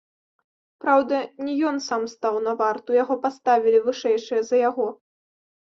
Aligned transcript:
Праўда, 0.85 1.19
не 1.49 1.53
ён 1.73 1.77
сам 1.89 2.01
стаў 2.15 2.41
на 2.47 2.53
варту, 2.63 2.89
яго 3.03 3.21
паставілі 3.29 3.85
вышэйшыя 3.91 4.41
за 4.51 4.57
яго. 4.69 4.91